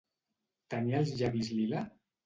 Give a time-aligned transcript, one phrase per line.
[0.75, 1.89] Tenia els llavis lila?